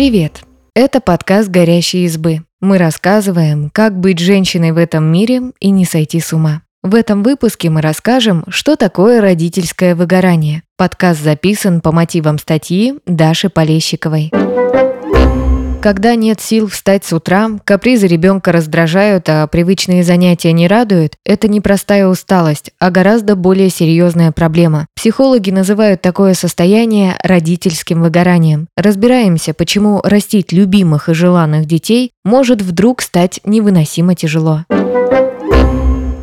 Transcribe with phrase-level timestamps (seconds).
[0.00, 0.44] Привет!
[0.74, 2.40] Это подкаст «Горящие избы».
[2.62, 6.62] Мы рассказываем, как быть женщиной в этом мире и не сойти с ума.
[6.82, 10.62] В этом выпуске мы расскажем, что такое родительское выгорание.
[10.78, 14.30] Подкаст записан по мотивам статьи Даши Полещиковой.
[15.82, 21.48] Когда нет сил встать с утра, капризы ребенка раздражают, а привычные занятия не радуют, это
[21.48, 24.86] не простая усталость, а гораздо более серьезная проблема.
[24.94, 28.68] Психологи называют такое состояние родительским выгоранием.
[28.76, 34.66] Разбираемся, почему растить любимых и желанных детей может вдруг стать невыносимо тяжело.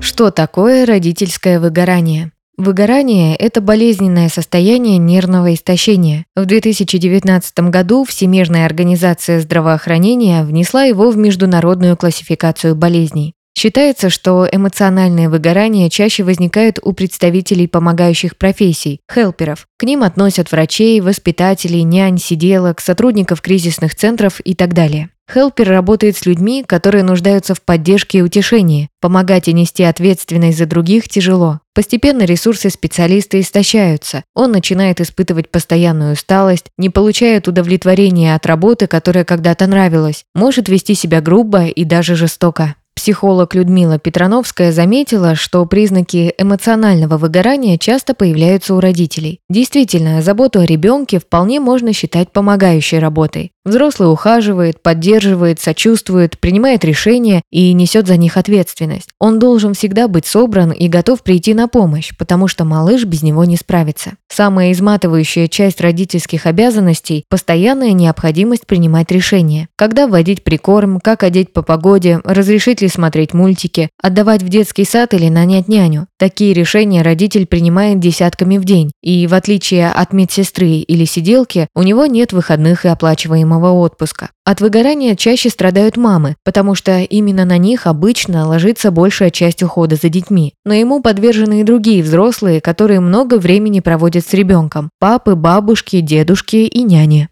[0.00, 2.30] Что такое родительское выгорание?
[2.56, 6.26] Выгорание– это болезненное состояние нервного истощения.
[6.36, 13.34] В 2019 году Всемирная организация здравоохранения внесла его в международную классификацию болезней.
[13.56, 19.66] Считается, что эмоциональные выгорания чаще возникают у представителей помогающих профессий, хелперов.
[19.76, 25.10] К ним относят врачей, воспитателей, нянь, сиделок, сотрудников кризисных центров и так далее.
[25.32, 28.88] Хелпер работает с людьми, которые нуждаются в поддержке и утешении.
[29.00, 31.60] Помогать и нести ответственность за других тяжело.
[31.72, 34.24] Постепенно ресурсы специалиста истощаются.
[34.34, 40.94] Он начинает испытывать постоянную усталость, не получает удовлетворения от работы, которая когда-то нравилась, может вести
[40.94, 42.74] себя грубо и даже жестоко.
[43.00, 49.40] Психолог Людмила Петрановская заметила, что признаки эмоционального выгорания часто появляются у родителей.
[49.48, 53.52] Действительно, заботу о ребенке вполне можно считать помогающей работой.
[53.64, 59.10] Взрослый ухаживает, поддерживает, сочувствует, принимает решения и несет за них ответственность.
[59.18, 63.44] Он должен всегда быть собран и готов прийти на помощь, потому что малыш без него
[63.44, 64.12] не справится.
[64.28, 69.68] Самая изматывающая часть родительских обязанностей– постоянная необходимость принимать решения.
[69.76, 75.14] Когда вводить прикорм, как одеть по погоде, разрешить ли смотреть мультики, отдавать в детский сад
[75.14, 76.06] или нанять няню.
[76.18, 81.82] Такие решения родитель принимает десятками в день, и в отличие от медсестры или сиделки, у
[81.82, 84.30] него нет выходных и оплачиваемых необходимого отпуска.
[84.44, 89.96] От выгорания чаще страдают мамы, потому что именно на них обычно ложится большая часть ухода
[89.96, 90.54] за детьми.
[90.64, 96.56] Но ему подвержены и другие взрослые, которые много времени проводят с ребенком– папы, бабушки, дедушки
[96.56, 97.28] и няни.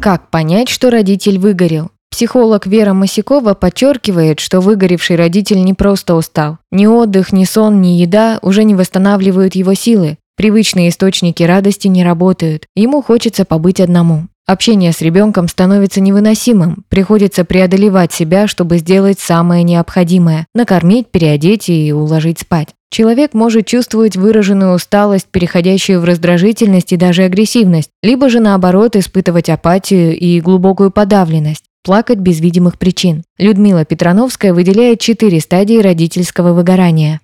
[0.00, 1.90] Как понять, что родитель выгорел?
[2.14, 6.58] Психолог Вера Масякова подчеркивает, что выгоревший родитель не просто устал.
[6.70, 10.18] Ни отдых, ни сон, ни еда уже не восстанавливают его силы.
[10.36, 12.66] Привычные источники радости не работают.
[12.76, 14.28] Ему хочется побыть одному.
[14.46, 21.92] Общение с ребенком становится невыносимым, приходится преодолевать себя, чтобы сделать самое необходимое– накормить, переодеть и
[21.92, 22.68] уложить спать.
[22.90, 29.48] Человек может чувствовать выраженную усталость, переходящую в раздражительность и даже агрессивность, либо же наоборот испытывать
[29.48, 33.22] апатию и глубокую подавленность, плакать без видимых причин.
[33.38, 37.20] Людмила Петрановская выделяет четыре стадии родительского выгорания.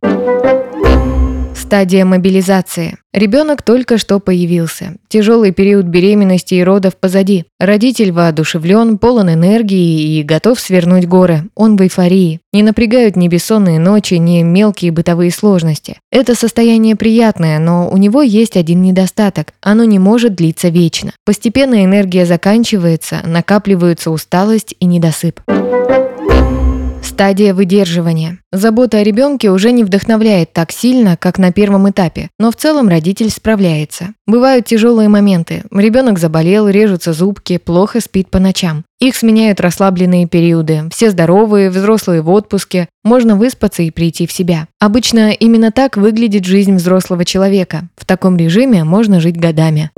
[1.70, 2.96] Стадия мобилизации.
[3.12, 4.96] Ребенок только что появился.
[5.06, 7.44] Тяжелый период беременности и родов позади.
[7.60, 11.44] Родитель воодушевлен, полон энергии и готов свернуть горы.
[11.54, 12.40] Он в эйфории.
[12.52, 15.98] Не напрягают ни бессонные ночи, ни мелкие бытовые сложности.
[16.10, 19.52] Это состояние приятное, но у него есть один недостаток.
[19.60, 21.12] Оно не может длиться вечно.
[21.24, 25.40] Постепенно энергия заканчивается, накапливаются усталость и недосып.
[27.20, 28.38] Стадия выдерживания.
[28.50, 32.88] Забота о ребенке уже не вдохновляет так сильно, как на первом этапе, но в целом
[32.88, 34.14] родитель справляется.
[34.26, 35.64] Бывают тяжелые моменты.
[35.70, 38.84] Ребенок заболел, режутся зубки, плохо спит по ночам.
[39.00, 40.84] Их сменяют расслабленные периоды.
[40.90, 42.88] Все здоровые, взрослые в отпуске.
[43.04, 44.66] Можно выспаться и прийти в себя.
[44.78, 47.90] Обычно именно так выглядит жизнь взрослого человека.
[47.98, 49.90] В таком режиме можно жить годами.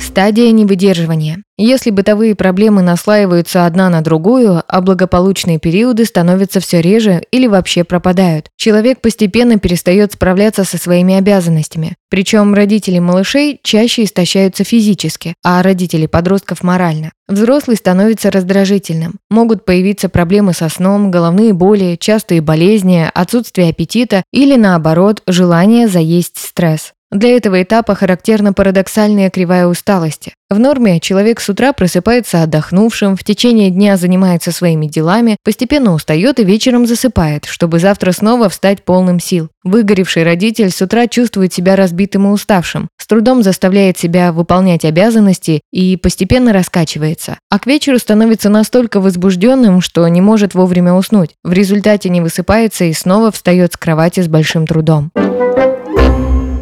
[0.00, 1.42] Стадия невыдерживания.
[1.56, 7.84] Если бытовые проблемы наслаиваются одна на другую, а благополучные периоды становятся все реже или вообще
[7.84, 8.48] пропадают.
[8.56, 11.96] Человек постепенно перестает справляться со своими обязанностями.
[12.10, 17.10] Причем родители малышей чаще истощаются физически, а родители подростков морально.
[17.26, 19.16] Взрослый становится раздражительным.
[19.30, 26.38] Могут появиться проблемы со сном, головные боли, частые болезни, отсутствие аппетита или наоборот, желание заесть
[26.38, 26.92] стресс.
[27.10, 30.34] Для этого этапа характерна парадоксальная кривая усталости.
[30.50, 36.38] В норме человек с утра просыпается отдохнувшим, в течение дня занимается своими делами, постепенно устает
[36.38, 39.48] и вечером засыпает, чтобы завтра снова встать полным сил.
[39.64, 45.62] Выгоревший родитель с утра чувствует себя разбитым и уставшим, с трудом заставляет себя выполнять обязанности
[45.72, 47.38] и постепенно раскачивается.
[47.50, 51.30] А к вечеру становится настолько возбужденным, что не может вовремя уснуть.
[51.42, 55.10] В результате не высыпается и снова встает с кровати с большим трудом.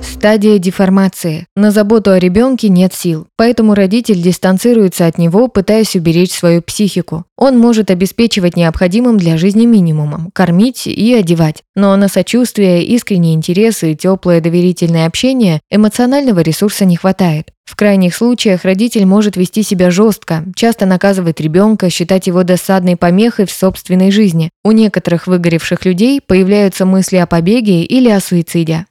[0.07, 1.47] Стадия деформации.
[1.55, 7.25] На заботу о ребенке нет сил, поэтому родитель дистанцируется от него, пытаясь уберечь свою психику.
[7.37, 11.63] Он может обеспечивать необходимым для жизни минимумом, кормить и одевать.
[11.75, 17.53] Но на сочувствие, искренний интерес и теплое доверительное общение эмоционального ресурса не хватает.
[17.67, 23.47] В крайних случаях родитель может вести себя жестко, часто наказывать ребенка, считать его досадной помехой
[23.47, 24.51] в собственной жизни.
[24.65, 28.87] У некоторых выгоревших людей появляются мысли о побеге или о суициде.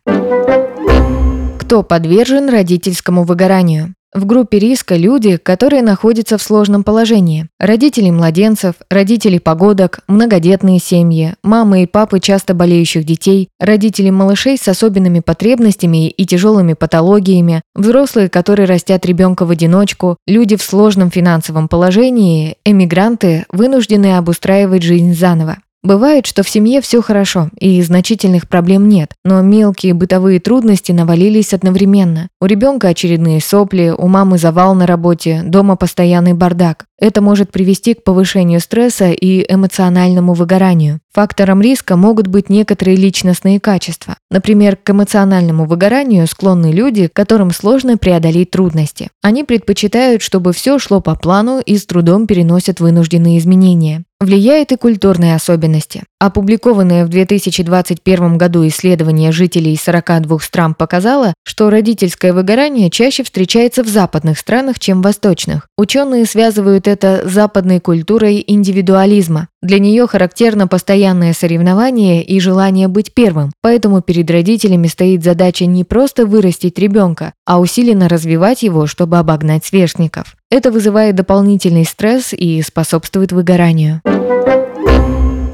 [1.66, 3.96] Кто подвержен родительскому выгоранию?
[4.14, 7.50] В группе риска люди, которые находятся в сложном положении.
[7.60, 14.68] Родители младенцев, родители погодок, многодетные семьи, мамы и папы часто болеющих детей, родители малышей с
[14.68, 21.68] особенными потребностями и тяжелыми патологиями, взрослые, которые растят ребенка в одиночку, люди в сложном финансовом
[21.68, 25.58] положении, эмигранты, вынужденные обустраивать жизнь заново.
[25.86, 31.54] Бывает, что в семье все хорошо и значительных проблем нет, но мелкие бытовые трудности навалились
[31.54, 32.28] одновременно.
[32.42, 36.88] У ребенка очередные сопли, у мамы завал на работе, дома постоянный бардак.
[36.98, 41.02] Это может привести к повышению стресса и эмоциональному выгоранию.
[41.16, 44.18] Фактором риска могут быть некоторые личностные качества.
[44.30, 49.12] Например, к эмоциональному выгоранию склонны люди, которым сложно преодолеть трудности.
[49.24, 54.04] Они предпочитают, чтобы все шло по плану и с трудом переносят вынужденные изменения.
[54.22, 56.04] Влияет и культурные особенности.
[56.20, 63.88] Опубликованное в 2021 году исследование жителей 42 стран показало, что родительское выгорание чаще встречается в
[63.88, 65.68] западных странах, чем в восточных.
[65.78, 69.50] Ученые связывают это с западной культурой индивидуализма.
[69.66, 75.84] Для нее характерно постоянное соревнование и желание быть первым, поэтому перед родителями стоит задача не
[75.84, 80.38] просто вырастить ребенка, а усиленно развивать его, чтобы обогнать сверстников.
[80.52, 84.02] Это вызывает дополнительный стресс и способствует выгоранию.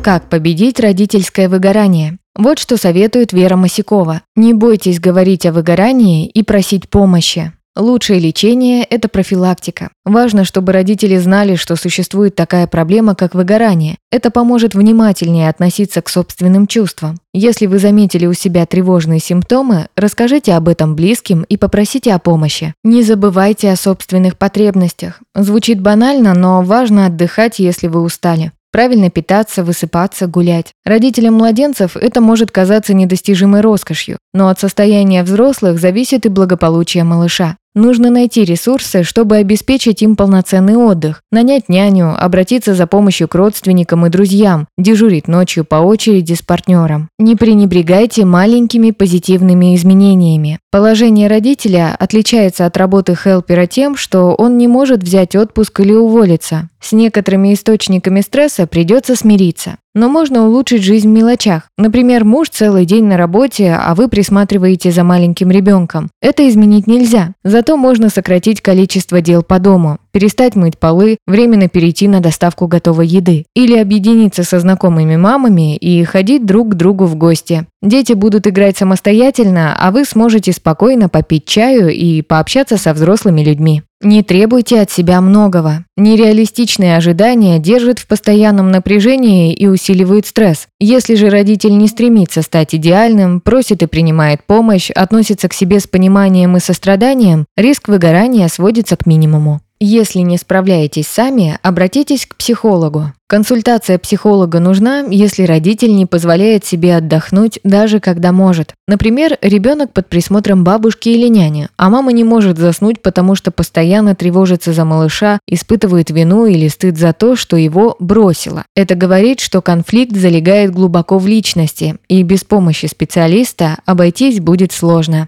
[0.04, 2.18] Как победить родительское выгорание?
[2.38, 4.24] Вот что советует Вера Масякова.
[4.36, 7.54] Не бойтесь говорить о выгорании и просить помощи.
[7.78, 9.92] Лучшее лечение– это профилактика.
[10.04, 13.98] Важно, чтобы родители знали, что существует такая проблема, как выгорание.
[14.12, 17.20] Это поможет внимательнее относиться к собственным чувствам.
[17.34, 22.74] Если вы заметили у себя тревожные симптомы, расскажите об этом близким и попросите о помощи.
[22.84, 25.22] Не забывайте о собственных потребностях.
[25.34, 28.52] Звучит банально, но важно отдыхать, если вы устали.
[28.72, 30.72] Правильно питаться, высыпаться, гулять.
[30.86, 37.58] Родителям младенцев это может казаться недостижимой роскошью, но от состояния взрослых зависит и благополучие малыша.
[37.74, 44.06] Нужно найти ресурсы, чтобы обеспечить им полноценный отдых, нанять няню, обратиться за помощью к родственникам
[44.06, 47.08] и друзьям, дежурить ночью по очереди с партнером.
[47.18, 50.60] Не пренебрегайте маленькими позитивными изменениями.
[50.70, 56.71] Положение родителя отличается от работы хелпера тем, что он не может взять отпуск или уволиться.
[56.82, 59.78] С некоторыми источниками стресса придется смириться.
[59.94, 61.70] Но можно улучшить жизнь в мелочах.
[61.78, 66.10] Например, муж целый день на работе, а вы присматриваете за маленьким ребенком.
[66.22, 67.34] Это изменить нельзя.
[67.44, 73.08] Зато можно сократить количество дел по дому, перестать мыть полы, временно перейти на доставку готовой
[73.08, 73.46] еды.
[73.56, 77.66] Или объединиться со знакомыми мамами и ходить друг к другу в гости.
[77.82, 83.84] Дети будут играть самостоятельно, а вы сможете спокойно попить чаю и пообщаться со взрослыми людьми.
[84.04, 85.86] Не требуйте от себя многого.
[85.96, 90.68] Нереалистичные ожидания держат в постоянном напряжении и усиливают стресс.
[90.80, 95.86] Если же родитель не стремится стать идеальным, просит и принимает помощь, относится к себе с
[95.86, 99.62] пониманием и состраданием, риск выгорания сводится к минимуму.
[99.84, 103.14] Если не справляетесь сами, обратитесь к психологу.
[103.28, 108.76] Консультация психолога нужна, если родитель не позволяет себе отдохнуть, даже когда может.
[108.88, 114.14] Например, ребенок под присмотром бабушки или няни, а мама не может заснуть, потому что постоянно
[114.14, 118.66] тревожится за малыша, испытывает вину или стыд за то, что его бросила.
[118.76, 125.28] Это говорит, что конфликт залегает глубоко в личности, и без помощи специалиста обойтись будет сложно.